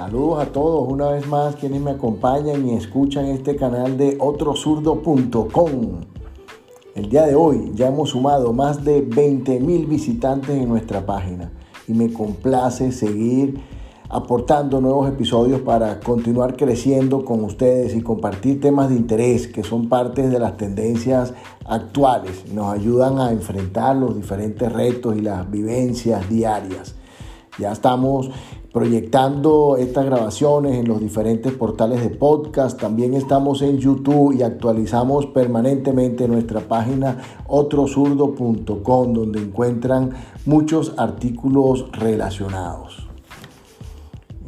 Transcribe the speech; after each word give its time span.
Saludos 0.00 0.42
a 0.42 0.46
todos 0.46 0.90
una 0.90 1.10
vez 1.10 1.28
más 1.28 1.56
quienes 1.56 1.82
me 1.82 1.90
acompañan 1.90 2.66
y 2.66 2.72
escuchan 2.72 3.26
este 3.26 3.54
canal 3.54 3.98
de 3.98 4.16
otrosurdo.com. 4.18 6.00
El 6.94 7.10
día 7.10 7.26
de 7.26 7.34
hoy 7.34 7.70
ya 7.74 7.88
hemos 7.88 8.08
sumado 8.08 8.54
más 8.54 8.82
de 8.82 9.02
20 9.02 9.60
mil 9.60 9.84
visitantes 9.84 10.56
en 10.56 10.70
nuestra 10.70 11.04
página 11.04 11.52
y 11.86 11.92
me 11.92 12.10
complace 12.14 12.92
seguir 12.92 13.60
aportando 14.08 14.80
nuevos 14.80 15.06
episodios 15.06 15.60
para 15.60 16.00
continuar 16.00 16.56
creciendo 16.56 17.22
con 17.22 17.44
ustedes 17.44 17.94
y 17.94 18.00
compartir 18.00 18.58
temas 18.58 18.88
de 18.88 18.96
interés 18.96 19.48
que 19.48 19.62
son 19.62 19.90
parte 19.90 20.30
de 20.30 20.38
las 20.38 20.56
tendencias 20.56 21.34
actuales 21.66 22.50
nos 22.54 22.72
ayudan 22.72 23.18
a 23.18 23.32
enfrentar 23.32 23.96
los 23.96 24.16
diferentes 24.16 24.72
retos 24.72 25.14
y 25.18 25.20
las 25.20 25.50
vivencias 25.50 26.26
diarias. 26.30 26.94
Ya 27.60 27.72
estamos 27.72 28.30
proyectando 28.72 29.76
estas 29.76 30.06
grabaciones 30.06 30.76
en 30.76 30.88
los 30.88 30.98
diferentes 30.98 31.52
portales 31.52 32.00
de 32.00 32.08
podcast. 32.08 32.80
También 32.80 33.12
estamos 33.12 33.60
en 33.60 33.78
YouTube 33.78 34.32
y 34.32 34.42
actualizamos 34.42 35.26
permanentemente 35.26 36.26
nuestra 36.26 36.60
página 36.60 37.18
otrosurdo.com 37.46 39.12
donde 39.12 39.42
encuentran 39.42 40.12
muchos 40.46 40.94
artículos 40.96 41.86
relacionados. 41.92 43.06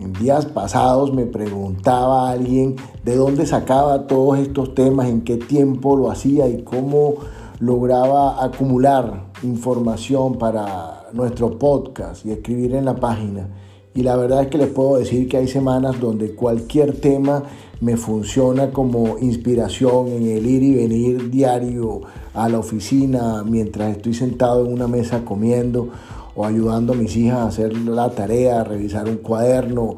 En 0.00 0.14
días 0.14 0.46
pasados 0.46 1.12
me 1.12 1.26
preguntaba 1.26 2.30
alguien 2.30 2.76
de 3.04 3.16
dónde 3.16 3.44
sacaba 3.44 4.06
todos 4.06 4.38
estos 4.38 4.74
temas, 4.74 5.08
en 5.08 5.20
qué 5.20 5.36
tiempo 5.36 5.96
lo 5.96 6.10
hacía 6.10 6.48
y 6.48 6.62
cómo 6.62 7.16
lograba 7.60 8.42
acumular 8.42 9.26
información 9.42 10.38
para 10.38 11.01
nuestro 11.14 11.58
podcast 11.58 12.24
y 12.26 12.32
escribir 12.32 12.74
en 12.74 12.84
la 12.84 12.96
página. 12.96 13.48
Y 13.94 14.02
la 14.02 14.16
verdad 14.16 14.42
es 14.42 14.48
que 14.48 14.58
les 14.58 14.68
puedo 14.68 14.96
decir 14.96 15.28
que 15.28 15.36
hay 15.36 15.48
semanas 15.48 16.00
donde 16.00 16.34
cualquier 16.34 16.98
tema 16.98 17.42
me 17.80 17.96
funciona 17.96 18.70
como 18.70 19.18
inspiración 19.18 20.08
en 20.08 20.22
el 20.28 20.46
ir 20.46 20.62
y 20.62 20.74
venir 20.76 21.30
diario 21.30 22.00
a 22.32 22.48
la 22.48 22.58
oficina 22.58 23.42
mientras 23.44 23.96
estoy 23.96 24.14
sentado 24.14 24.64
en 24.64 24.72
una 24.72 24.86
mesa 24.86 25.24
comiendo 25.24 25.90
o 26.34 26.46
ayudando 26.46 26.94
a 26.94 26.96
mis 26.96 27.14
hijas 27.16 27.38
a 27.38 27.46
hacer 27.48 27.76
la 27.76 28.10
tarea, 28.10 28.60
a 28.60 28.64
revisar 28.64 29.08
un 29.08 29.16
cuaderno. 29.16 29.96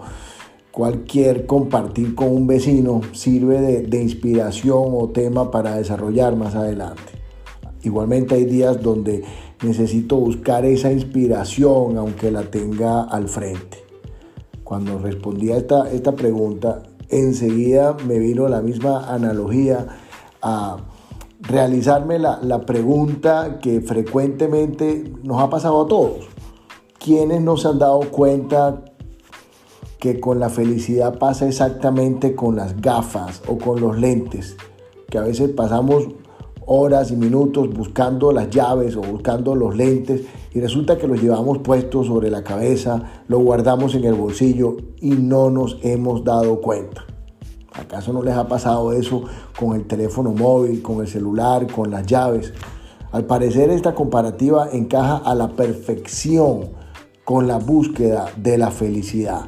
Cualquier 0.72 1.46
compartir 1.46 2.16
con 2.16 2.34
un 2.34 2.48
vecino 2.48 3.00
sirve 3.12 3.60
de, 3.60 3.82
de 3.82 4.02
inspiración 4.02 4.88
o 4.92 5.10
tema 5.10 5.52
para 5.52 5.76
desarrollar 5.76 6.34
más 6.34 6.56
adelante. 6.56 7.13
Igualmente 7.84 8.34
hay 8.34 8.44
días 8.46 8.82
donde 8.82 9.22
necesito 9.62 10.16
buscar 10.16 10.64
esa 10.64 10.90
inspiración 10.90 11.98
aunque 11.98 12.30
la 12.30 12.42
tenga 12.42 13.02
al 13.02 13.28
frente. 13.28 13.84
Cuando 14.64 14.98
respondí 14.98 15.52
a 15.52 15.58
esta, 15.58 15.90
esta 15.90 16.12
pregunta, 16.12 16.82
enseguida 17.10 17.94
me 18.06 18.18
vino 18.18 18.48
la 18.48 18.62
misma 18.62 19.12
analogía 19.12 19.86
a 20.40 20.78
realizarme 21.40 22.18
la, 22.18 22.40
la, 22.42 22.64
pregunta 22.64 23.58
que 23.60 23.82
frecuentemente 23.82 25.12
nos 25.22 25.42
ha 25.42 25.50
pasado 25.50 25.82
a 25.82 25.86
todos. 25.86 26.26
¿Quiénes 26.98 27.42
no 27.42 27.58
se 27.58 27.68
han 27.68 27.78
dado 27.78 28.00
cuenta 28.10 28.82
que 29.98 30.20
con 30.20 30.40
la 30.40 30.48
felicidad 30.48 31.18
pasa 31.18 31.46
exactamente 31.46 32.34
con 32.34 32.56
las 32.56 32.80
gafas 32.80 33.42
o 33.46 33.58
con 33.58 33.78
los 33.82 33.98
lentes? 33.98 34.56
Que 35.10 35.18
a 35.18 35.22
veces 35.22 35.50
pasamos 35.50 36.08
horas 36.66 37.10
y 37.10 37.16
minutos 37.16 37.72
buscando 37.72 38.32
las 38.32 38.50
llaves 38.50 38.96
o 38.96 39.00
buscando 39.00 39.54
los 39.54 39.76
lentes 39.76 40.22
y 40.52 40.60
resulta 40.60 40.98
que 40.98 41.08
los 41.08 41.22
llevamos 41.22 41.58
puestos 41.58 42.06
sobre 42.06 42.30
la 42.30 42.44
cabeza, 42.44 43.02
lo 43.28 43.38
guardamos 43.40 43.94
en 43.94 44.04
el 44.04 44.14
bolsillo 44.14 44.76
y 45.00 45.10
no 45.10 45.50
nos 45.50 45.78
hemos 45.82 46.24
dado 46.24 46.60
cuenta. 46.60 47.04
¿Acaso 47.72 48.12
no 48.12 48.22
les 48.22 48.34
ha 48.34 48.46
pasado 48.46 48.92
eso 48.92 49.24
con 49.58 49.74
el 49.74 49.86
teléfono 49.86 50.32
móvil, 50.32 50.80
con 50.80 51.00
el 51.00 51.08
celular, 51.08 51.66
con 51.70 51.90
las 51.90 52.06
llaves? 52.06 52.52
Al 53.10 53.24
parecer 53.24 53.70
esta 53.70 53.94
comparativa 53.94 54.68
encaja 54.72 55.16
a 55.16 55.34
la 55.34 55.48
perfección 55.48 56.70
con 57.24 57.46
la 57.46 57.58
búsqueda 57.58 58.26
de 58.36 58.58
la 58.58 58.70
felicidad. 58.70 59.46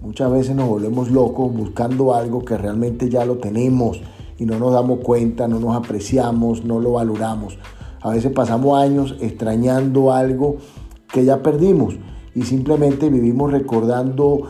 Muchas 0.00 0.30
veces 0.30 0.54
nos 0.54 0.68
volvemos 0.68 1.10
locos 1.10 1.52
buscando 1.52 2.14
algo 2.14 2.44
que 2.44 2.56
realmente 2.56 3.08
ya 3.08 3.24
lo 3.24 3.38
tenemos 3.38 4.00
y 4.38 4.46
no 4.46 4.58
nos 4.58 4.72
damos 4.72 5.00
cuenta, 5.00 5.48
no 5.48 5.60
nos 5.60 5.76
apreciamos, 5.76 6.64
no 6.64 6.80
lo 6.80 6.92
valoramos. 6.92 7.58
A 8.00 8.10
veces 8.10 8.32
pasamos 8.32 8.78
años 8.78 9.16
extrañando 9.20 10.12
algo 10.12 10.56
que 11.08 11.24
ya 11.24 11.42
perdimos 11.42 11.94
y 12.34 12.42
simplemente 12.42 13.08
vivimos 13.08 13.52
recordando 13.52 14.42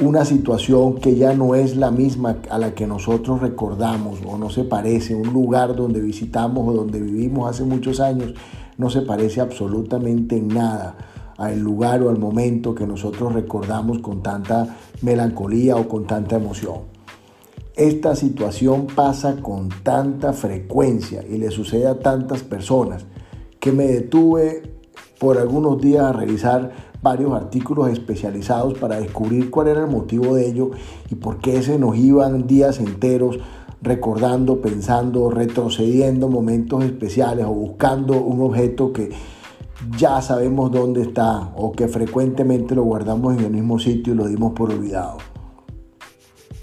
una 0.00 0.24
situación 0.24 0.94
que 0.96 1.16
ya 1.16 1.34
no 1.34 1.54
es 1.54 1.76
la 1.76 1.90
misma 1.90 2.38
a 2.50 2.58
la 2.58 2.74
que 2.74 2.86
nosotros 2.86 3.40
recordamos 3.40 4.20
o 4.26 4.38
no 4.38 4.48
se 4.48 4.64
parece, 4.64 5.14
un 5.14 5.32
lugar 5.32 5.74
donde 5.74 6.00
visitamos 6.00 6.68
o 6.68 6.72
donde 6.72 7.00
vivimos 7.00 7.50
hace 7.50 7.64
muchos 7.64 8.00
años, 8.00 8.34
no 8.76 8.90
se 8.90 9.02
parece 9.02 9.40
absolutamente 9.40 10.36
en 10.36 10.48
nada 10.48 10.96
al 11.36 11.60
lugar 11.60 12.02
o 12.02 12.10
al 12.10 12.18
momento 12.18 12.74
que 12.74 12.86
nosotros 12.86 13.32
recordamos 13.32 13.98
con 13.98 14.22
tanta 14.22 14.76
melancolía 15.02 15.76
o 15.76 15.88
con 15.88 16.06
tanta 16.06 16.36
emoción. 16.36 16.97
Esta 17.78 18.16
situación 18.16 18.88
pasa 18.88 19.36
con 19.40 19.68
tanta 19.68 20.32
frecuencia 20.32 21.24
y 21.24 21.38
le 21.38 21.52
sucede 21.52 21.86
a 21.86 22.00
tantas 22.00 22.42
personas 22.42 23.06
que 23.60 23.70
me 23.70 23.84
detuve 23.84 24.80
por 25.20 25.38
algunos 25.38 25.80
días 25.80 26.02
a 26.02 26.12
revisar 26.12 26.72
varios 27.02 27.32
artículos 27.34 27.88
especializados 27.90 28.76
para 28.80 28.98
descubrir 28.98 29.48
cuál 29.48 29.68
era 29.68 29.82
el 29.82 29.86
motivo 29.86 30.34
de 30.34 30.48
ello 30.48 30.72
y 31.08 31.14
por 31.14 31.38
qué 31.38 31.62
se 31.62 31.78
nos 31.78 31.96
iban 31.96 32.48
días 32.48 32.80
enteros 32.80 33.38
recordando, 33.80 34.60
pensando, 34.60 35.30
retrocediendo 35.30 36.28
momentos 36.28 36.82
especiales 36.82 37.46
o 37.46 37.52
buscando 37.52 38.20
un 38.20 38.42
objeto 38.42 38.92
que 38.92 39.10
ya 39.96 40.20
sabemos 40.20 40.72
dónde 40.72 41.02
está 41.02 41.52
o 41.54 41.70
que 41.70 41.86
frecuentemente 41.86 42.74
lo 42.74 42.82
guardamos 42.82 43.38
en 43.38 43.44
el 43.44 43.52
mismo 43.52 43.78
sitio 43.78 44.14
y 44.14 44.16
lo 44.16 44.26
dimos 44.26 44.52
por 44.54 44.72
olvidado. 44.72 45.18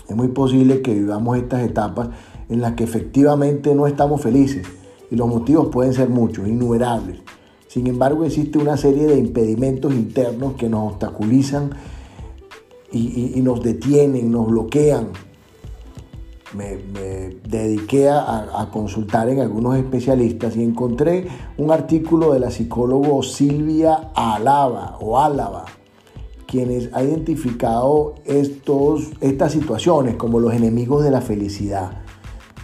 Es 0.07 0.15
muy 0.15 0.27
posible 0.29 0.81
que 0.81 0.93
vivamos 0.93 1.37
estas 1.37 1.63
etapas 1.63 2.09
en 2.49 2.61
las 2.61 2.73
que 2.73 2.83
efectivamente 2.83 3.73
no 3.73 3.87
estamos 3.87 4.21
felices 4.21 4.67
y 5.09 5.15
los 5.15 5.27
motivos 5.27 5.67
pueden 5.67 5.93
ser 5.93 6.09
muchos, 6.09 6.47
innumerables. 6.47 7.19
Sin 7.67 7.87
embargo, 7.87 8.23
existe 8.23 8.57
una 8.57 8.77
serie 8.77 9.05
de 9.05 9.17
impedimentos 9.17 9.93
internos 9.93 10.53
que 10.53 10.69
nos 10.69 10.93
obstaculizan 10.93 11.71
y, 12.91 13.41
nos 13.41 13.61
detienen, 13.61 14.31
nos 14.31 14.47
bloquean. 14.47 15.09
Me, 16.53 16.77
dediqué 17.45 18.07
a, 18.07 18.69
consultar 18.71 19.27
en 19.27 19.41
algunos 19.41 19.75
especialistas 19.75 20.55
y 20.55 20.63
encontré 20.63 21.27
un 21.57 21.71
artículo 21.71 22.31
de 22.31 22.39
la 22.39 22.49
psicóloga 22.49 23.09
Silvia 23.23 24.11
Alaba 24.15 24.97
o 25.01 25.19
Álava 25.19 25.65
quienes 26.55 26.89
ha 26.93 27.03
identificado 27.03 28.15
estos, 28.23 29.11
estas 29.19 29.51
situaciones 29.51 30.15
como 30.15 30.39
los 30.39 30.53
enemigos 30.53 31.03
de 31.03 31.11
la 31.11 31.19
felicidad. 31.19 32.01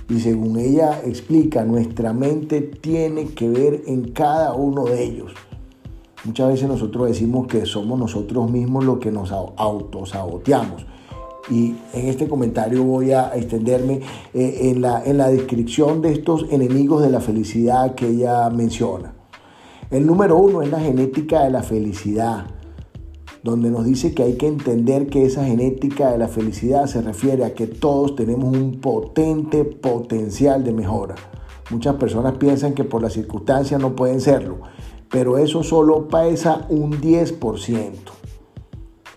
Y 0.07 0.21
según 0.21 0.57
ella 0.57 1.01
explica, 1.05 1.65
nuestra 1.65 2.13
mente 2.13 2.61
tiene 2.61 3.25
que 3.33 3.49
ver 3.49 3.81
en 3.87 4.13
cada 4.13 4.53
uno 4.53 4.85
de 4.85 5.03
ellos. 5.03 5.33
Muchas 6.23 6.47
veces 6.47 6.69
nosotros 6.69 7.09
decimos 7.09 7.47
que 7.47 7.65
somos 7.65 7.99
nosotros 7.99 8.49
mismos 8.49 8.85
los 8.85 8.99
que 8.99 9.11
nos 9.11 9.33
autosaboteamos. 9.33 10.85
Y 11.49 11.75
en 11.93 12.07
este 12.07 12.29
comentario 12.29 12.85
voy 12.85 13.11
a 13.11 13.35
extenderme 13.35 13.99
eh, 14.33 14.71
en, 14.71 14.81
la, 14.81 15.03
en 15.03 15.17
la 15.17 15.27
descripción 15.27 16.01
de 16.01 16.13
estos 16.13 16.45
enemigos 16.49 17.01
de 17.01 17.09
la 17.09 17.19
felicidad 17.19 17.93
que 17.93 18.07
ella 18.07 18.49
menciona. 18.51 19.15
El 19.89 20.07
número 20.07 20.37
uno 20.37 20.61
es 20.61 20.71
la 20.71 20.79
genética 20.79 21.43
de 21.43 21.49
la 21.49 21.61
felicidad 21.61 22.45
donde 23.43 23.71
nos 23.71 23.85
dice 23.85 24.13
que 24.13 24.23
hay 24.23 24.33
que 24.33 24.47
entender 24.47 25.07
que 25.07 25.25
esa 25.25 25.45
genética 25.45 26.11
de 26.11 26.17
la 26.17 26.27
felicidad 26.27 26.85
se 26.85 27.01
refiere 27.01 27.43
a 27.43 27.53
que 27.53 27.65
todos 27.65 28.15
tenemos 28.15 28.55
un 28.55 28.79
potente 28.79 29.65
potencial 29.65 30.63
de 30.63 30.73
mejora. 30.73 31.15
Muchas 31.71 31.95
personas 31.95 32.33
piensan 32.37 32.73
que 32.73 32.83
por 32.83 33.01
las 33.01 33.13
circunstancias 33.13 33.81
no 33.81 33.95
pueden 33.95 34.21
serlo, 34.21 34.59
pero 35.09 35.37
eso 35.37 35.63
solo 35.63 36.07
pesa 36.07 36.65
un 36.69 37.01
10%. 37.01 37.91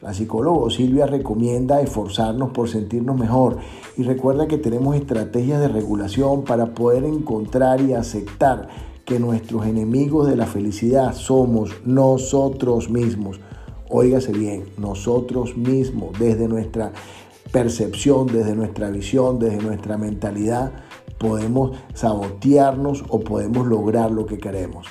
La 0.01 0.13
psicóloga 0.13 0.71
Silvia 0.71 1.07
recomienda 1.07 1.81
esforzarnos 1.81 2.51
por 2.51 2.69
sentirnos 2.69 3.19
mejor 3.19 3.57
y 3.97 4.03
recuerda 4.03 4.47
que 4.47 4.59
tenemos 4.59 4.97
estrategias 4.97 5.61
de 5.61 5.69
regulación 5.69 6.45
para 6.45 6.75
poder 6.75 7.05
encontrar 7.05 7.81
y 7.81 7.95
aceptar 7.95 8.69
que 9.05 9.19
nuestros 9.19 9.67
enemigos 9.67 10.29
de 10.29 10.37
la 10.37 10.47
felicidad 10.47 11.15
somos 11.15 11.73
nosotros 11.85 12.91
mismos 12.91 13.41
óigase 13.97 14.33
bien, 14.33 14.65
nosotros 14.77 15.57
mismos, 15.57 16.19
desde 16.19 16.49
nuestra 16.49 16.93
percepción, 17.53 18.27
desde 18.27 18.57
nuestra 18.57 18.91
visión, 18.91 19.39
desde 19.39 19.59
nuestra 19.59 19.97
mentalidad, 19.97 20.73
podemos 21.17 21.77
sabotearnos 21.95 23.05
o 23.09 23.21
podemos 23.21 23.69
lograr 23.69 24.11
lo 24.11 24.27
que 24.27 24.39
queremos. 24.39 24.89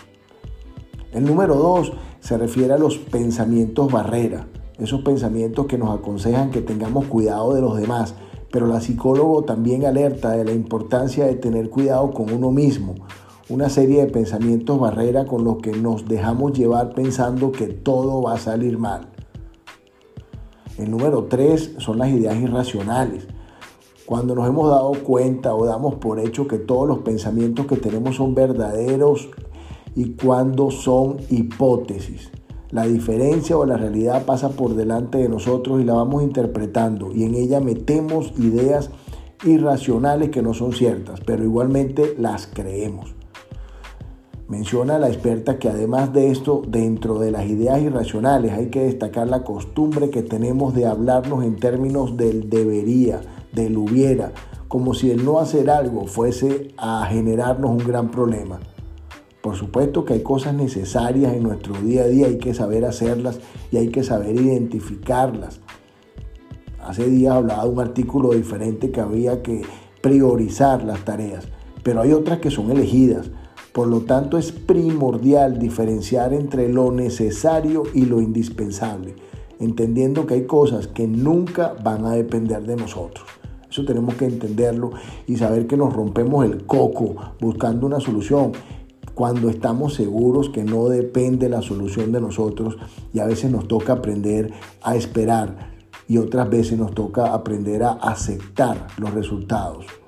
El 1.12 1.26
número 1.26 1.56
dos 1.56 1.92
se 2.22 2.38
refiere 2.38 2.74
a 2.74 2.78
los 2.78 2.98
pensamientos 2.98 3.92
barrera. 3.92 4.48
esos 4.80 5.02
pensamientos 5.02 5.68
que 5.68 5.78
nos 5.78 5.98
aconsejan 5.98 6.50
que 6.50 6.62
tengamos 6.62 7.06
cuidado 7.06 7.54
de 7.54 7.62
los 7.62 7.78
demás, 7.78 8.16
pero 8.52 8.68
la 8.68 8.80
psicólogo 8.80 9.44
también 9.44 9.86
alerta 9.86 10.32
de 10.32 10.46
la 10.46 10.54
importancia 10.54 11.26
de 11.26 11.36
tener 11.36 11.70
cuidado 11.70 12.12
con 12.12 12.34
uno 12.34 12.52
mismo, 12.52 12.96
una 13.50 13.70
serie 13.70 14.06
de 14.06 14.12
pensamientos 14.12 14.80
barrera 14.80 15.26
con 15.26 15.44
los 15.44 15.58
que 15.58 15.72
nos 15.72 16.08
dejamos 16.08 16.54
llevar 16.54 16.94
pensando 16.94 17.52
que 17.52 17.68
todo 17.68 18.22
va 18.22 18.36
a 18.36 18.40
salir 18.40 18.78
mal. 18.78 19.10
El 20.78 20.90
número 20.90 21.26
tres 21.26 21.76
son 21.78 22.00
las 22.00 22.10
ideas 22.10 22.38
irracionales. 22.38 23.28
Cuando 24.06 24.34
nos 24.34 24.48
hemos 24.48 24.70
dado 24.70 24.92
cuenta 25.04 25.56
o 25.56 25.66
damos 25.66 25.96
por 25.96 26.20
hecho 26.20 26.48
que 26.48 26.58
todos 26.58 26.88
los 26.88 27.00
pensamientos 27.00 27.68
que 27.68 27.76
tenemos 27.76 28.16
son 28.16 28.34
verdaderos 28.34 29.30
y 29.94 30.12
cuando 30.12 30.72
son 30.72 31.18
hipótesis. 31.30 32.32
La 32.72 32.86
diferencia 32.86 33.58
o 33.58 33.66
la 33.66 33.78
realidad 33.78 34.26
pasa 34.26 34.50
por 34.50 34.74
delante 34.74 35.20
de 35.20 35.30
nosotros 35.30 35.82
y 35.82 35.84
la 35.84 35.94
vamos 35.94 36.24
interpretando 36.24 37.12
y 37.14 37.24
en 37.24 37.36
ella 37.36 37.60
metemos 37.60 38.34
ideas 38.40 38.90
irracionales 39.46 40.30
que 40.30 40.42
no 40.42 40.54
son 40.54 40.72
ciertas, 40.72 41.20
pero 41.22 41.44
igualmente 41.44 42.16
las 42.18 42.48
creemos. 42.48 43.14
Menciona 44.48 45.00
la 45.00 45.08
experta 45.08 45.58
que 45.58 45.70
además 45.70 46.12
de 46.12 46.30
esto, 46.30 46.62
dentro 46.68 47.18
de 47.18 47.32
las 47.32 47.46
ideas 47.46 47.82
irracionales 47.82 48.52
hay 48.52 48.68
que 48.68 48.84
destacar 48.84 49.28
la 49.28 49.44
costumbre 49.44 50.10
que 50.10 50.22
tenemos 50.22 50.74
de 50.74 50.86
hablarnos 50.86 51.44
en 51.46 51.56
términos 51.56 52.18
del 52.18 52.50
debería, 52.50 53.22
del 53.54 53.78
hubiera, 53.78 54.34
como 54.68 54.94
si 54.94 55.12
el 55.12 55.24
no 55.24 55.40
hacer 55.40 55.70
algo 55.70 56.08
fuese 56.08 56.74
a 56.78 57.06
generarnos 57.06 57.72
un 57.72 57.78
gran 57.78 58.12
problema. 58.12 58.60
Por 59.42 59.56
supuesto 59.56 60.04
que 60.04 60.14
hay 60.14 60.24
cosas 60.24 60.54
necesarias 60.54 61.34
en 61.34 61.44
nuestro 61.44 61.76
día 61.76 62.04
a 62.04 62.08
día, 62.08 62.28
hay 62.28 62.38
que 62.38 62.54
saber 62.54 62.86
hacerlas 62.86 63.40
y 63.72 63.78
hay 63.78 63.90
que 63.90 64.04
saber 64.04 64.36
identificarlas. 64.36 65.62
Hace 66.80 67.10
días 67.10 67.36
hablaba 67.36 67.64
de 67.64 67.70
un 67.70 67.80
artículo 67.80 68.32
diferente 68.32 68.92
que 68.92 69.00
había 69.00 69.42
que 69.42 69.62
priorizar 70.02 70.84
las 70.84 71.06
tareas, 71.06 71.48
pero 71.82 72.02
hay 72.02 72.12
otras 72.12 72.40
que 72.40 72.52
son 72.52 72.72
elegidas. 72.72 73.32
Por 73.74 73.88
lo 73.88 74.02
tanto, 74.02 74.38
es 74.38 74.52
primordial 74.52 75.58
diferenciar 75.58 76.32
entre 76.34 76.70
lo 76.70 76.92
necesario 76.92 77.84
y 77.94 78.06
lo 78.06 78.22
indispensable, 78.22 79.16
entendiendo 79.60 80.28
que 80.28 80.36
hay 80.36 80.46
cosas 80.46 80.88
que 80.88 81.08
nunca 81.08 81.74
van 81.84 82.06
a 82.06 82.12
depender 82.12 82.62
de 82.64 82.76
nosotros. 82.76 83.26
Eso 83.68 83.84
tenemos 83.84 84.14
que 84.14 84.26
entenderlo 84.26 84.92
y 85.26 85.38
saber 85.38 85.66
que 85.66 85.76
nos 85.76 85.92
rompemos 85.92 86.46
el 86.46 86.66
coco 86.68 87.16
buscando 87.42 87.88
una 87.88 88.00
solución 88.00 88.52
cuando 89.16 89.50
estamos 89.50 89.96
seguros 89.96 90.50
que 90.50 90.64
no 90.64 90.90
depende 90.90 91.50
la 91.50 91.64
solución 91.64 92.12
de 92.12 92.22
nosotros 92.22 92.78
y 93.12 93.20
a 93.20 93.26
veces 93.26 93.50
nos 93.50 93.68
toca 93.68 93.94
aprender 93.94 94.54
a 94.84 94.96
esperar 94.96 95.74
y 96.08 96.20
otras 96.20 96.48
veces 96.50 96.78
nos 96.78 96.94
toca 96.94 97.34
aprender 97.34 97.82
a 97.82 97.94
aceptar 97.94 98.88
los 99.00 99.12
resultados. 99.16 100.03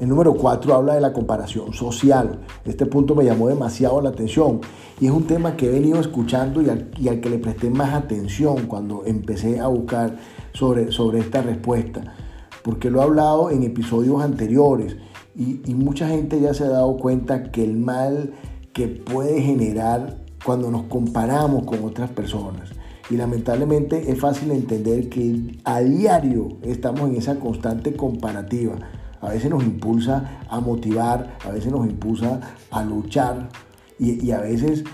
El 0.00 0.08
número 0.08 0.32
4 0.32 0.74
habla 0.74 0.94
de 0.94 1.00
la 1.02 1.12
comparación 1.12 1.74
social. 1.74 2.40
Este 2.64 2.86
punto 2.86 3.14
me 3.14 3.22
llamó 3.22 3.48
demasiado 3.48 4.00
la 4.00 4.08
atención 4.08 4.62
y 4.98 5.04
es 5.04 5.12
un 5.12 5.26
tema 5.26 5.58
que 5.58 5.66
he 5.66 5.70
venido 5.70 6.00
escuchando 6.00 6.62
y 6.62 6.70
al, 6.70 7.20
que 7.20 7.28
le 7.28 7.38
presté 7.38 7.68
más 7.68 7.92
atención 7.92 8.66
cuando 8.66 9.04
empecé 9.04 9.60
a 9.60 9.66
buscar 9.66 10.16
sobre, 10.54 10.88
esta 11.18 11.42
respuesta, 11.42 12.14
porque 12.62 12.88
lo 12.88 13.00
he 13.00 13.04
hablado 13.04 13.50
en 13.50 13.62
episodios 13.62 14.22
anteriores 14.22 14.96
y, 15.36 15.74
mucha 15.74 16.08
gente 16.08 16.40
ya 16.40 16.54
se 16.54 16.64
ha 16.64 16.70
dado 16.70 16.96
cuenta 16.96 17.50
que 17.50 17.62
el 17.62 17.76
mal 17.76 18.32
que 18.72 18.88
puede 18.88 19.42
generar 19.42 20.16
cuando 20.46 20.70
nos 20.70 20.84
comparamos 20.84 21.64
con 21.64 21.84
otras 21.84 22.08
personas. 22.08 22.70
Y 23.10 23.16
lamentablemente 23.16 24.10
es 24.10 24.18
fácil 24.18 24.50
entender 24.50 25.10
que 25.10 25.58
a 25.64 25.80
diario 25.80 26.56
estamos 26.62 27.10
en 27.10 27.16
esa 27.16 27.38
constante 27.38 27.94
comparativa. 27.94 28.78
A 29.20 29.28
veces 29.28 29.50
nos 29.50 29.62
impulsa 29.62 30.40
a 30.48 30.60
motivar, 30.60 31.36
a 31.44 31.50
veces 31.50 31.70
nos 31.70 31.86
impulsa 31.86 32.40
a 32.70 32.82
luchar 32.82 33.48
y, 33.98 34.30
a 34.30 34.40
veces 34.40 34.84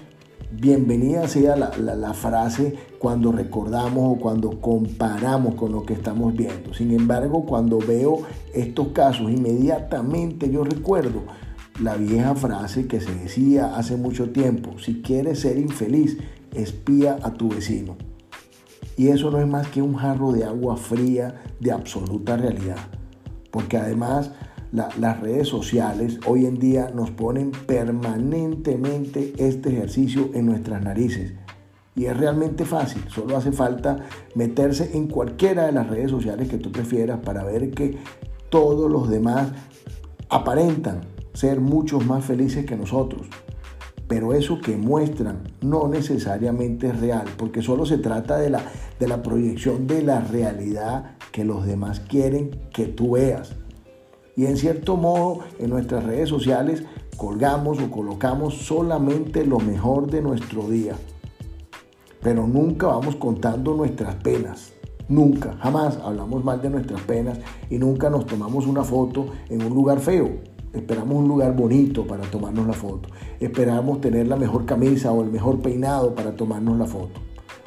bienvenida 0.51 1.29
sea 1.29 1.55
la, 1.55 2.13
frase 2.13 2.75
cuando 2.99 3.31
recordamos 3.31 4.17
o 4.17 4.21
cuando 4.21 4.61
comparamos 4.61 5.55
con 5.55 5.71
lo 5.71 5.85
que 5.85 5.95
estamos 5.95 6.35
viendo. 6.35 6.75
Sin 6.75 6.93
embargo, 6.93 7.45
cuando 7.47 7.79
veo 7.79 8.23
estos 8.53 8.89
casos, 8.89 9.31
inmediatamente 9.31 10.51
yo 10.51 10.65
recuerdo 10.65 11.23
la 11.81 11.95
vieja 11.97 12.35
frase 12.35 12.89
que 12.89 13.01
se 13.01 13.15
decía 13.15 13.77
hace 13.77 13.97
mucho 13.97 14.31
tiempo, 14.31 14.79
si 14.81 15.03
quieres 15.03 15.41
ser 15.41 15.57
infeliz, 15.57 16.19
espía 16.53 17.19
a 17.23 17.33
tu 17.35 17.51
vecino. 17.51 17.97
Y 18.97 19.09
eso 19.09 19.31
no 19.31 19.39
es 19.39 19.47
más 19.47 19.69
que 19.69 19.83
un 19.83 19.95
jarro 19.95 20.33
de 20.33 20.45
agua 20.45 20.77
fría 20.77 21.43
de 21.61 21.71
absoluta 21.71 22.37
realidad. 22.37 22.79
Porque 23.57 23.79
además 23.79 24.33
las 24.71 25.19
redes 25.19 25.49
sociales 25.49 26.21
hoy 26.27 26.45
en 26.45 26.59
día 26.59 26.91
nos 26.95 27.11
ponen 27.11 27.53
permanentemente 27.53 29.33
este 29.39 29.71
ejercicio 29.71 30.29
en 30.35 30.45
nuestras 30.45 30.83
narices. 30.83 31.33
Y 31.95 32.05
es 32.05 32.15
realmente 32.15 32.67
fácil, 32.67 33.03
solo 33.09 33.35
hace 33.35 33.53
falta 33.53 34.01
meterse 34.35 34.95
en 34.95 35.07
cualquiera 35.07 35.65
de 35.65 35.73
las 35.73 35.89
redes 35.89 36.11
sociales 36.11 36.51
que 36.51 36.59
tú 36.59 36.71
prefieras 36.71 37.21
para 37.21 37.45
ver 37.45 37.71
que 37.71 37.97
todos 38.51 38.91
los 38.91 39.09
demás 39.09 39.53
aparentan 40.29 41.01
ser 41.33 41.59
muchos 41.59 42.05
más 42.05 42.27
felices 42.27 42.67
que 42.67 42.77
nosotros. 42.77 43.27
Pero 44.09 44.35
eso 44.35 44.61
que 44.61 44.77
muestran 44.77 45.43
no 45.61 45.89
necesariamente 45.89 46.89
es 46.89 47.01
real, 47.01 47.27
porque 47.37 47.63
solo 47.63 47.87
se 47.87 47.99
trata 47.99 48.39
de 48.39 48.51
la, 48.51 48.63
de 49.01 49.09
la 49.09 49.23
proyección 49.23 49.87
de 49.87 50.03
la 50.03 50.21
realidad 50.21 51.17
que 51.33 51.45
los 51.45 51.67
demás 51.67 52.01
quieren 52.01 52.51
que 52.73 52.87
tú 52.87 53.13
veas. 53.13 53.57
Y 54.37 54.47
en 54.47 54.57
cierto 54.57 54.97
modo 54.97 55.41
en 55.59 55.71
nuestras 55.71 56.05
redes 56.05 56.29
sociales 56.29 56.85
colgamos 57.17 57.81
o 57.81 57.91
colocamos 57.91 58.55
solamente 58.55 59.45
lo 59.45 59.59
mejor 59.59 60.11
de 60.11 60.23
nuestro 60.23 60.69
día. 60.69 60.95
Pero 62.23 62.47
nunca 62.47 62.89
vamos 62.89 63.17
contando 63.17 63.75
nuestras 63.75 64.15
penas. 64.17 64.73
Nunca, 65.09 65.57
jamás 65.61 65.97
hablamos 65.99 66.45
mal 66.45 66.61
de 66.61 66.71
nuestras 66.71 67.01
penas 67.03 67.39
y 67.71 67.79
nunca 67.79 68.11
nos 68.11 68.27
tomamos 68.27 68.67
una 68.67 68.83
foto 68.83 69.29
en 69.49 69.63
un 69.63 69.73
lugar 69.73 70.01
feo. 70.01 70.56
Esperamos 70.77 71.17
un 71.17 71.29
lugar 71.29 71.57
bonito 71.57 72.07
para 72.07 72.23
tomarnos 72.31 72.67
la 72.67 72.73
foto. 72.73 73.09
Esperamos 73.41 74.01
tener 74.01 74.29
la 74.29 74.37
mejor 74.37 74.67
camisa 74.67 75.13
o 75.13 75.23
el 75.23 75.31
mejor 75.31 75.61
peinado 75.61 76.15
para 76.15 76.37
tomarnos 76.37 76.79
la 76.79 76.87
foto. 76.87 77.21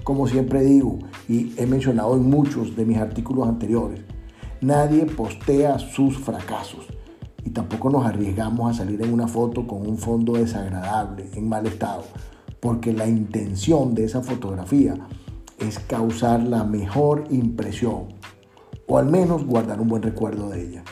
Como 0.03 0.27
siempre 0.27 0.61
digo 0.63 0.99
y 1.27 1.53
he 1.57 1.65
mencionado 1.65 2.15
en 2.15 2.29
muchos 2.29 2.75
de 2.75 2.85
mis 2.85 2.97
artículos 2.97 3.47
anteriores, 3.47 4.01
Nadie 4.61 5.05
postea 5.05 5.79
sus 5.79 6.17
fracasos 6.17 6.85
y 7.45 7.51
tampoco 7.51 7.89
nos 7.89 8.05
arriesgamos 8.05 8.69
a 8.69 8.79
salir 8.79 9.01
en 9.01 9.13
una 9.13 9.25
foto 9.25 9.65
con 9.65 9.87
un 9.87 9.97
fondo 9.97 10.33
desagradable, 10.33 11.29
en 11.33 11.47
mal 11.47 11.65
estado, 11.65 12.03
porque 12.59 12.91
la 12.91 13.07
intención 13.07 13.95
de 13.95 14.03
esa 14.03 14.21
fotografía 14.21 14.95
es 15.59 15.79
causar 15.79 16.43
la 16.43 16.65
mejor 16.65 17.23
impresión 17.29 18.09
o 18.85 18.97
al 18.97 19.05
menos 19.05 19.45
guardar 19.45 19.79
un 19.79 19.87
buen 19.87 20.03
recuerdo 20.03 20.49
de 20.49 20.61
ella. 20.61 20.83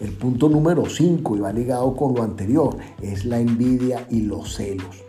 El 0.00 0.10
punto 0.10 0.48
número 0.48 0.86
5 0.86 1.36
y 1.36 1.40
va 1.40 1.52
ligado 1.52 1.94
con 1.94 2.14
lo 2.14 2.22
anterior 2.22 2.76
es 3.00 3.24
la 3.24 3.38
envidia 3.38 4.06
y 4.10 4.22
los 4.22 4.54
celos. 4.56 5.04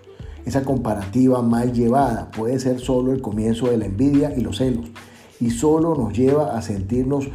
Esa 0.45 0.63
comparativa 0.63 1.41
mal 1.41 1.73
llevada 1.73 2.29
puede 2.29 2.59
ser 2.59 2.79
solo 2.79 3.11
el 3.11 3.21
comienzo 3.21 3.67
de 3.67 3.77
la 3.77 3.85
envidia 3.85 4.33
y 4.37 4.41
los 4.41 4.57
celos 4.57 4.85
y 5.39 5.49
solo 5.49 5.95
nos 5.95 6.13
lleva 6.13 6.55
a 6.55 6.61
sentirnos 6.61 7.29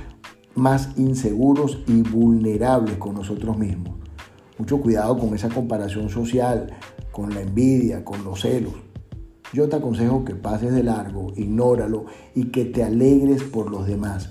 más 0.54 0.90
inseguros 0.97 1.80
y 1.88 2.02
vulnerables 2.02 2.97
con 2.99 3.14
nosotros 3.14 3.59
mismos. 3.59 3.95
Mucho 4.57 4.80
cuidado 4.80 5.19
con 5.19 5.35
esa 5.35 5.49
comparación 5.49 6.09
social, 6.09 6.71
con 7.11 7.35
la 7.35 7.40
envidia, 7.40 8.04
con 8.04 8.23
los 8.25 8.42
celos. 8.42 8.75
Yo 9.52 9.69
te 9.69 9.76
aconsejo 9.76 10.25
que 10.25 10.37
pases 10.37 10.73
de 10.73 10.85
largo, 10.85 11.33
ignóralo 11.35 12.07
y 12.35 12.47
que 12.47 12.64
te 12.64 12.85
alegres 12.85 13.42
por 13.42 13.71
los 13.71 13.87
demás. 13.87 14.30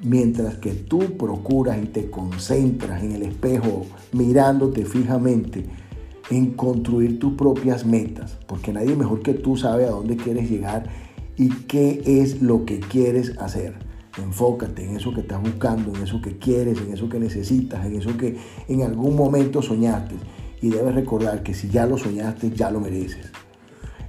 Mientras 0.00 0.56
que 0.58 0.72
tú 0.74 1.16
procuras 1.16 1.78
y 1.82 1.86
te 1.86 2.08
concentras 2.08 3.02
en 3.02 3.12
el 3.12 3.22
espejo, 3.22 3.84
mirándote 4.12 4.84
fijamente, 4.84 5.64
en 6.30 6.52
construir 6.52 7.18
tus 7.18 7.34
propias 7.34 7.84
metas, 7.84 8.38
porque 8.46 8.72
nadie 8.72 8.94
mejor 8.94 9.22
que 9.22 9.34
tú 9.34 9.56
sabe 9.56 9.86
a 9.86 9.90
dónde 9.90 10.16
quieres 10.16 10.48
llegar 10.48 10.84
y 11.36 11.48
qué 11.48 12.02
es 12.04 12.42
lo 12.42 12.64
que 12.64 12.80
quieres 12.80 13.36
hacer. 13.38 13.74
Enfócate 14.18 14.84
en 14.84 14.96
eso 14.96 15.12
que 15.14 15.20
estás 15.20 15.40
buscando, 15.40 15.94
en 15.94 16.02
eso 16.02 16.20
que 16.20 16.38
quieres, 16.38 16.78
en 16.80 16.92
eso 16.92 17.08
que 17.08 17.18
necesitas, 17.18 17.84
en 17.86 17.96
eso 17.96 18.16
que 18.16 18.36
en 18.68 18.82
algún 18.82 19.16
momento 19.16 19.62
soñaste. 19.62 20.16
Y 20.60 20.70
debes 20.70 20.94
recordar 20.94 21.42
que 21.42 21.54
si 21.54 21.68
ya 21.68 21.86
lo 21.86 21.98
soñaste, 21.98 22.50
ya 22.50 22.70
lo 22.70 22.80
mereces. 22.80 23.30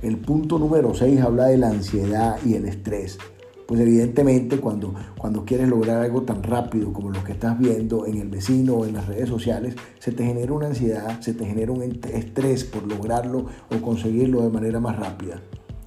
El 0.02 0.18
punto 0.18 0.58
número 0.58 0.94
6 0.94 1.22
habla 1.22 1.48
de 1.48 1.58
la 1.58 1.70
ansiedad 1.70 2.38
y 2.46 2.56
el 2.56 2.66
estrés. 2.66 3.20
Pues 3.70 3.82
evidentemente 3.82 4.58
cuando, 4.58 4.96
cuando 5.16 5.46
quieres 5.46 5.70
lograr 5.70 6.02
algo 6.02 6.24
tan 6.24 6.42
rápido 6.42 6.92
como 6.92 7.12
lo 7.12 7.24
que 7.24 7.34
estás 7.34 7.60
viendo 7.60 8.08
en 8.08 8.18
el 8.18 8.28
vecino 8.28 8.74
o 8.74 8.86
en 8.88 8.96
las 8.96 9.06
redes 9.06 9.30
sociales, 9.30 9.76
se 10.00 10.12
te 10.12 10.26
genera 10.26 10.54
una 10.54 10.66
ansiedad, 10.66 11.22
se 11.22 11.36
te 11.36 11.46
genera 11.46 11.72
un 11.72 11.84
estrés 11.84 12.64
por 12.64 12.88
lograrlo 12.88 13.46
o 13.70 13.80
conseguirlo 13.80 14.42
de 14.42 14.50
manera 14.50 14.80
más 14.80 14.98
rápida. 14.98 15.40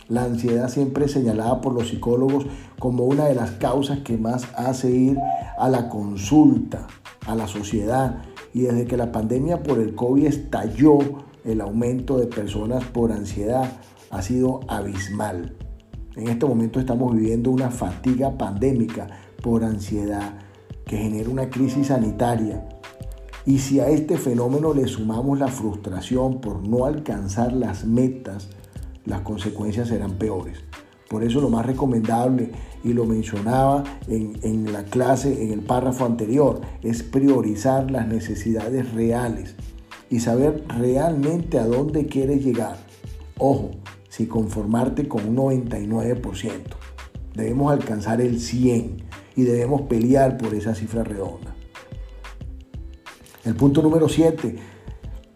La 0.09 0.23
ansiedad 0.23 0.69
siempre 0.69 1.07
es 1.07 1.11
señalada 1.11 1.61
por 1.61 1.75
los 1.75 1.89
psicólogos 1.89 2.47
como 2.79 3.03
una 3.03 3.25
de 3.25 3.35
las 3.35 3.51
causas 3.51 3.99
que 3.99 4.17
más 4.17 4.47
hace 4.55 4.89
ir 4.89 5.19
a 5.59 5.69
la 5.69 5.89
consulta, 5.89 6.87
a 7.27 7.35
la 7.35 7.49
sociedad. 7.49 8.23
Y 8.55 8.61
desde 8.61 8.85
que 8.85 8.97
la 8.97 9.11
pandemia 9.11 9.65
por 9.65 9.81
el 9.81 9.97
COVID 9.97 10.27
estalló, 10.27 10.99
el 11.45 11.61
aumento 11.61 12.17
de 12.17 12.29
personas 12.29 12.85
por 12.85 13.11
ansiedad 13.11 13.73
ha 14.11 14.23
sido 14.23 14.61
abismal. 14.69 15.57
En 16.17 16.29
este 16.29 16.45
momento 16.47 16.79
estamos 16.79 17.15
viviendo 17.15 17.51
una 17.51 17.71
fatiga 17.71 18.37
pandémica 18.37 19.09
por 19.43 19.65
ansiedad 19.65 20.35
que 20.87 20.99
genera 20.99 21.31
una 21.31 21.49
crisis 21.49 21.87
sanitaria. 21.87 22.69
Y 23.47 23.59
si 23.59 23.81
a 23.81 23.89
este 23.89 24.19
fenómeno 24.19 24.75
le 24.75 24.87
sumamos 24.87 25.39
la 25.39 25.49
frustración 25.49 26.41
por 26.41 26.67
no 26.67 26.85
alcanzar 26.85 27.53
las 27.53 27.87
metas, 27.87 28.51
las 29.07 29.23
consecuencias 29.23 29.89
serán 29.89 30.13
peores. 30.13 30.59
Por 31.09 31.25
eso 31.25 31.41
lo 31.41 31.49
más 31.49 31.67
recomendable, 31.67 32.53
y 32.85 32.93
lo 32.93 33.05
mencionaba 33.05 33.85
en, 34.09 34.39
en, 34.43 34.73
la 34.73 34.85
clase, 34.85 35.45
en 35.45 35.53
el 35.53 35.61
párrafo 35.61 36.05
anterior, 36.05 36.61
es 36.83 37.03
priorizar 37.03 37.91
las 37.91 38.09
necesidades 38.09 38.93
reales 38.93 39.55
y 40.11 40.21
saber 40.21 40.65
realmente 40.69 41.59
a 41.59 41.67
dónde 41.67 42.07
quieres 42.07 42.45
llegar. 42.45 42.77
Ojo, 43.39 43.71
si 44.13 44.27
conformarte 44.27 45.09
con 45.09 45.27
un 45.27 45.37
99%. 45.37 46.51
Debemos 47.35 47.73
alcanzar 47.73 48.21
el 48.21 48.41
100 48.41 48.99
y 49.37 49.43
debemos 49.43 49.83
pelear 49.83 50.37
por 50.37 50.55
esa 50.55 50.75
cifra 50.75 51.03
redonda. 51.03 51.55
El 53.47 53.55
punto 53.55 53.81
número 53.81 54.11
7 54.11 54.55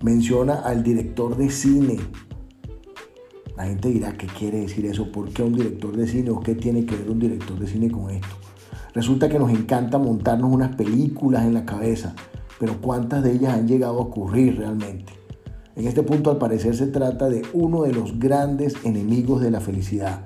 menciona 0.02 0.56
al 0.56 0.82
director 0.82 1.38
de 1.38 1.48
cine. 1.48 1.96
La 3.56 3.64
gente 3.64 3.88
dirá, 3.88 4.12
¿qué 4.12 4.26
quiere 4.26 4.60
decir 4.60 4.84
eso? 4.84 5.10
¿Por 5.10 5.30
qué 5.30 5.42
un 5.42 5.54
director 5.54 5.96
de 5.96 6.06
cine 6.06 6.28
o 6.28 6.40
qué 6.40 6.54
tiene 6.54 6.84
que 6.84 6.96
ver 6.96 7.08
un 7.08 7.18
director 7.18 7.58
de 7.58 7.68
cine 7.68 7.90
con 7.90 8.10
esto? 8.10 8.36
Resulta 8.92 9.30
que 9.30 9.38
nos 9.38 9.50
encanta 9.50 9.96
montarnos 9.96 10.52
unas 10.52 10.76
películas 10.76 11.46
en 11.46 11.54
la 11.54 11.64
cabeza, 11.64 12.14
pero 12.60 12.78
¿cuántas 12.82 13.24
de 13.24 13.32
ellas 13.32 13.54
han 13.54 13.66
llegado 13.66 13.96
a 14.00 14.02
ocurrir 14.02 14.58
realmente? 14.58 15.15
En 15.76 15.86
este 15.86 16.02
punto 16.02 16.30
al 16.30 16.38
parecer 16.38 16.74
se 16.74 16.86
trata 16.86 17.28
de 17.28 17.42
uno 17.52 17.82
de 17.82 17.92
los 17.92 18.18
grandes 18.18 18.74
enemigos 18.84 19.42
de 19.42 19.50
la 19.50 19.60
felicidad. 19.60 20.24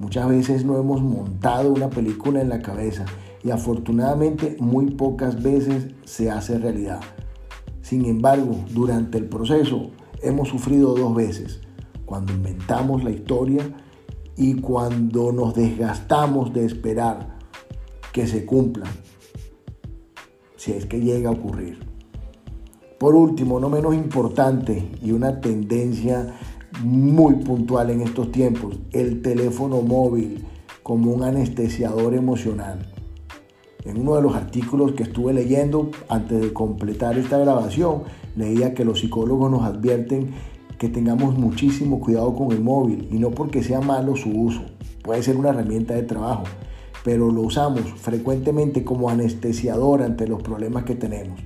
Muchas 0.00 0.28
veces 0.28 0.64
no 0.64 0.76
hemos 0.76 1.00
montado 1.00 1.72
una 1.72 1.88
película 1.88 2.40
en 2.40 2.48
la 2.48 2.62
cabeza 2.62 3.04
y 3.44 3.52
afortunadamente 3.52 4.56
muy 4.58 4.90
pocas 4.90 5.40
veces 5.40 5.86
se 6.04 6.32
hace 6.32 6.58
realidad. 6.58 7.00
Sin 7.80 8.06
embargo, 8.06 8.56
durante 8.70 9.18
el 9.18 9.26
proceso 9.26 9.90
hemos 10.20 10.48
sufrido 10.48 10.96
dos 10.96 11.14
veces, 11.14 11.60
cuando 12.04 12.32
inventamos 12.32 13.04
la 13.04 13.10
historia 13.10 13.62
y 14.36 14.54
cuando 14.54 15.30
nos 15.30 15.54
desgastamos 15.54 16.52
de 16.52 16.64
esperar 16.64 17.38
que 18.12 18.26
se 18.26 18.44
cumpla, 18.44 18.86
si 20.56 20.72
es 20.72 20.86
que 20.86 21.00
llega 21.00 21.30
a 21.30 21.34
ocurrir. 21.34 21.91
Por 23.02 23.16
último, 23.16 23.58
no 23.58 23.68
menos 23.68 23.96
importante 23.96 24.88
y 25.02 25.10
una 25.10 25.40
tendencia 25.40 26.36
muy 26.84 27.34
puntual 27.34 27.90
en 27.90 28.02
estos 28.02 28.30
tiempos, 28.30 28.78
el 28.92 29.22
teléfono 29.22 29.82
móvil 29.82 30.46
como 30.84 31.10
un 31.10 31.24
anestesiador 31.24 32.14
emocional. 32.14 32.78
En 33.84 33.98
uno 33.98 34.14
de 34.14 34.22
los 34.22 34.36
artículos 34.36 34.92
que 34.92 35.02
estuve 35.02 35.32
leyendo 35.32 35.90
antes 36.08 36.42
de 36.42 36.52
completar 36.52 37.18
esta 37.18 37.38
grabación, 37.38 38.04
leía 38.36 38.72
que 38.72 38.84
los 38.84 39.00
psicólogos 39.00 39.50
nos 39.50 39.62
advierten 39.62 40.30
que 40.78 40.88
tengamos 40.88 41.36
muchísimo 41.36 41.98
cuidado 41.98 42.32
con 42.36 42.52
el 42.52 42.60
móvil 42.60 43.08
y 43.10 43.18
no 43.18 43.32
porque 43.32 43.64
sea 43.64 43.80
malo 43.80 44.14
su 44.14 44.30
uso, 44.30 44.62
puede 45.02 45.24
ser 45.24 45.36
una 45.36 45.48
herramienta 45.48 45.94
de 45.94 46.04
trabajo, 46.04 46.44
pero 47.02 47.32
lo 47.32 47.40
usamos 47.40 47.82
frecuentemente 47.96 48.84
como 48.84 49.10
anestesiador 49.10 50.02
ante 50.02 50.28
los 50.28 50.40
problemas 50.40 50.84
que 50.84 50.94
tenemos 50.94 51.40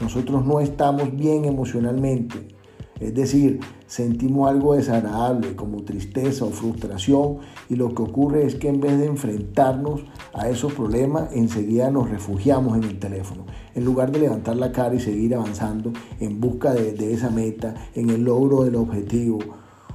nosotros 0.00 0.44
no 0.46 0.60
estamos 0.60 1.14
bien 1.16 1.44
emocionalmente. 1.44 2.58
Es 3.00 3.14
decir, 3.14 3.60
sentimos 3.86 4.50
algo 4.50 4.74
desagradable 4.74 5.54
como 5.54 5.84
tristeza 5.84 6.44
o 6.44 6.50
frustración 6.50 7.38
y 7.68 7.76
lo 7.76 7.94
que 7.94 8.02
ocurre 8.02 8.44
es 8.44 8.56
que 8.56 8.68
en 8.68 8.80
vez 8.80 8.98
de 8.98 9.06
enfrentarnos 9.06 10.02
a 10.34 10.48
esos 10.48 10.72
problemas, 10.72 11.30
enseguida 11.32 11.90
nos 11.90 12.10
refugiamos 12.10 12.76
en 12.76 12.84
el 12.84 12.98
teléfono. 12.98 13.44
En 13.74 13.84
lugar 13.84 14.10
de 14.10 14.18
levantar 14.18 14.56
la 14.56 14.72
cara 14.72 14.96
y 14.96 15.00
seguir 15.00 15.36
avanzando 15.36 15.92
en 16.18 16.40
busca 16.40 16.72
de, 16.74 17.12
esa 17.12 17.30
meta, 17.30 17.74
en 17.94 18.10
el 18.10 18.24
logro 18.24 18.64
del 18.64 18.74
objetivo 18.74 19.38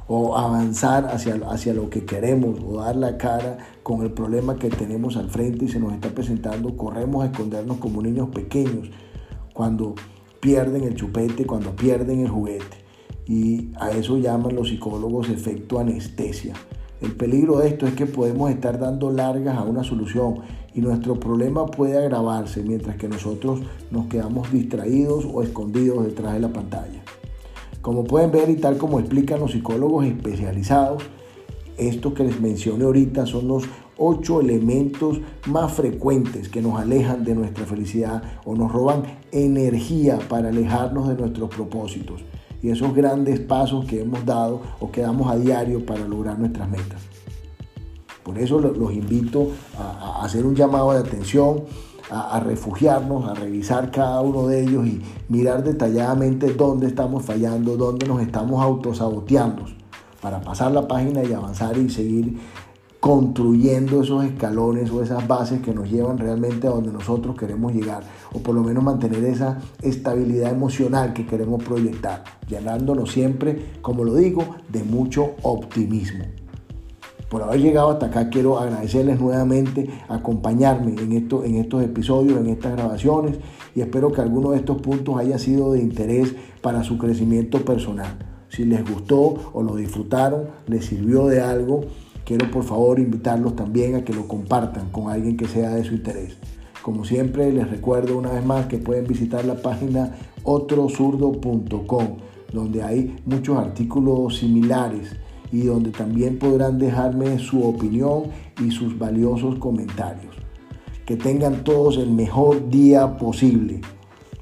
o 0.08 0.38
avanzar 0.38 1.06
hacia, 1.08 1.36
hacia 1.50 1.74
lo 1.74 1.90
que 1.90 2.06
queremos 2.06 2.60
o 2.66 2.78
dar 2.78 2.96
la 2.96 3.18
cara 3.18 3.58
con 3.84 4.02
el 4.02 4.12
problema 4.12 4.56
que 4.56 4.70
tenemos 4.70 5.18
al 5.18 5.30
frente 5.30 5.66
y 5.66 5.68
se 5.68 5.80
nos 5.80 5.94
está 5.94 6.10
presentando, 6.10 6.78
corremos 6.78 7.24
a 7.24 7.28
escondernos 7.28 7.78
como 7.78 8.02
niños 8.02 8.30
pequeños 8.30 8.90
cuando 9.54 9.96
pierden 10.40 10.84
el 10.84 10.96
chupete, 10.96 11.46
cuando 11.46 11.76
pierden 11.76 12.20
el 12.20 12.30
juguete. 12.30 12.84
Y 13.26 13.72
a 13.80 13.92
eso 13.92 14.18
llaman 14.18 14.56
los 14.56 14.68
psicólogos 14.68 15.30
efecto 15.30 15.80
anestesia. 15.80 16.54
El 17.02 17.14
peligro 17.16 17.60
de 17.60 17.70
esto 17.70 17.86
es 17.86 17.94
que 17.94 18.06
podemos 18.06 18.50
estar 18.50 18.80
dando 18.80 19.12
largas 19.12 19.58
a 19.58 19.64
una 19.64 19.84
solución 19.84 20.42
y 20.74 20.82
nuestro 20.82 21.20
problema 21.20 21.66
puede 21.66 21.98
agravarse 21.98 22.64
mientras 22.64 22.96
que 22.98 23.08
nosotros 23.08 23.62
nos 23.92 24.08
quedamos 24.08 24.52
distraídos 24.52 25.26
o 25.32 25.44
escondidos 25.44 26.06
detrás 26.06 26.34
de 26.34 26.40
la 26.40 26.50
pantalla. 26.52 27.04
Como 27.82 28.06
pueden 28.06 28.32
ver 28.32 28.50
y 28.50 28.56
tal 28.56 28.78
como 28.78 29.00
explican 29.00 29.42
los 29.42 29.52
psicólogos 29.52 30.06
especializados, 30.06 31.04
esto 31.78 32.14
que 32.14 32.24
les 32.24 32.40
mencioné 32.40 32.86
ahorita 32.86 33.26
son 33.26 33.48
los 33.48 33.66
ocho 33.98 34.42
elementos 34.42 35.20
más 35.48 35.74
frecuentes 35.74 36.50
que 36.50 36.62
nos 36.62 36.80
alejan 36.80 37.24
de 37.24 37.36
nuestra 37.36 37.66
felicidad 37.66 38.24
o 38.46 38.56
nos 38.56 38.72
roban 38.72 39.04
energía 39.32 40.20
para 40.30 40.50
alejarnos 40.50 41.08
de 41.08 41.16
nuestros 41.16 41.50
propósitos 41.50 42.22
y 42.62 42.70
esos 42.70 42.96
grandes 42.96 43.40
pasos 43.42 43.86
que 43.86 44.02
hemos 44.02 44.26
dado 44.26 44.62
o 44.80 44.90
que 44.90 45.02
damos 45.02 45.30
a 45.30 45.36
diario 45.36 45.86
para 45.86 46.08
lograr 46.08 46.40
nuestras 46.40 46.70
metas. 46.70 47.02
Por 48.24 48.40
eso 48.40 48.58
los 48.60 48.94
invito 48.94 49.50
a, 49.78 50.24
hacer 50.24 50.46
un 50.46 50.56
llamado 50.56 50.94
de 50.94 51.00
atención, 51.00 51.64
a, 52.10 52.40
refugiarnos, 52.40 53.28
a 53.28 53.34
revisar 53.34 53.92
cada 53.92 54.22
uno 54.22 54.48
de 54.48 54.64
ellos 54.64 54.88
y 54.88 55.02
mirar 55.28 55.64
detalladamente 55.64 56.54
dónde 56.54 56.88
estamos 56.88 57.26
fallando, 57.26 57.76
dónde 57.76 58.08
nos 58.08 58.22
estamos 58.22 58.64
autosaboteando 58.64 59.66
para 60.22 60.40
pasar 60.40 60.72
la 60.72 60.88
página 60.88 61.22
y 61.22 61.34
avanzar 61.34 61.78
y 61.78 61.90
seguir 61.90 62.40
construyendo 63.04 64.02
esos 64.02 64.24
escalones 64.24 64.90
o 64.90 65.04
esas 65.04 65.28
bases 65.28 65.60
que 65.60 65.74
nos 65.74 65.92
llevan 65.92 66.18
realmente 66.18 66.68
a 66.68 66.70
donde 66.70 66.90
nosotros 66.90 67.36
queremos 67.36 67.74
llegar, 67.74 68.02
o 68.32 68.40
por 68.40 68.56
lo 68.56 68.64
menos 68.64 68.82
mantener 68.82 69.26
esa 69.26 69.60
estabilidad 69.82 70.54
emocional 70.54 71.12
que 71.12 71.26
queremos 71.26 71.62
proyectar, 71.62 72.24
llenándonos 72.48 73.12
siempre, 73.12 73.74
como 73.82 74.06
lo 74.06 74.16
digo, 74.16 74.46
de 74.70 74.86
mucho 74.86 75.32
optimismo. 75.42 76.24
Por 77.30 77.44
haber 77.44 77.60
llegado 77.60 77.90
hasta 77.90 78.06
acá 78.06 78.30
quiero 78.30 78.58
agradecerles 78.58 79.20
nuevamente 79.20 79.90
acompañarme 80.08 80.96
en, 80.98 81.12
esto, 81.12 81.44
en 81.44 81.56
estos 81.56 81.84
episodios, 81.84 82.40
en 82.40 82.48
estas 82.48 82.72
grabaciones 82.72 83.36
y 83.76 83.82
espero 83.82 84.14
que 84.14 84.22
alguno 84.22 84.52
de 84.52 84.60
estos 84.60 84.82
puntos 84.82 85.18
haya 85.18 85.38
sido 85.38 85.74
de 85.74 85.82
interés 85.82 86.34
para 86.62 86.86
su 86.86 86.98
crecimiento 86.98 87.66
personal. 87.66 88.18
Si 88.48 88.64
les 88.64 88.90
gustó 88.90 89.52
o 89.52 89.62
lo 89.62 89.76
disfrutaron, 89.76 90.46
les 90.68 90.86
sirvió 90.86 91.28
de 91.28 91.42
algo, 91.42 91.82
quiero 92.25 92.50
por 92.51 92.63
favor 92.63 93.00
invitarlos 93.00 93.56
también 93.56 93.96
a 93.96 94.03
que 94.03 94.13
lo 94.13 94.27
compartan 94.27 94.89
con 94.89 95.10
alguien 95.10 95.38
que 95.38 95.48
sea 95.48 95.72
de 95.72 95.84
su 95.84 95.94
interés. 95.94 96.38
Como 96.82 97.06
siempre, 97.06 97.51
les 97.51 97.70
recuerdo 97.70 98.18
una 98.18 98.32
vez 98.32 98.46
más 98.46 98.65
que 98.65 98.77
pueden 98.77 99.08
visitar 99.08 99.46
la 99.46 99.56
página 99.56 100.15
otrosurdo.com, 100.44 102.18
donde 102.51 102.84
hay 102.84 103.15
muchos 103.25 103.58
artículos 103.58 104.38
similares 104.38 105.15
y 105.51 105.62
donde 105.62 105.92
también 105.92 106.39
podrán 106.39 106.80
dejarme 106.80 107.39
su 107.39 107.63
opinión 107.63 108.24
y 108.62 108.72
sus 108.72 108.98
valiosos 108.98 109.60
comentarios. 109.60 110.36
Que 111.06 111.15
tengan 111.15 111.63
todos 111.63 111.98
el 111.98 112.12
mejor 112.12 112.70
día 112.70 113.18
posible. 113.18 113.82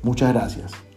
Muchas 0.01 0.33
gracias. 0.33 0.90